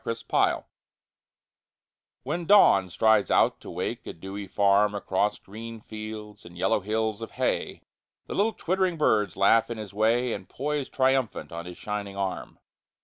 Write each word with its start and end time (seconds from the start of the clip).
Alarm 0.03 0.17
Clocks 0.27 0.67
When 2.23 2.45
Dawn 2.47 2.89
strides 2.89 3.29
out 3.29 3.59
to 3.61 3.69
wake 3.69 4.07
a 4.07 4.13
dewy 4.13 4.47
farm 4.47 4.95
Across 4.95 5.37
green 5.37 5.79
fields 5.79 6.43
and 6.43 6.57
yellow 6.57 6.79
hills 6.79 7.21
of 7.21 7.29
hay 7.33 7.83
The 8.25 8.33
little 8.33 8.53
twittering 8.53 8.97
birds 8.97 9.37
laugh 9.37 9.69
in 9.69 9.77
his 9.77 9.93
way 9.93 10.33
And 10.33 10.49
poise 10.49 10.89
triumphant 10.89 11.51
on 11.51 11.67
his 11.67 11.77
shining 11.77 12.17
arm. 12.17 12.57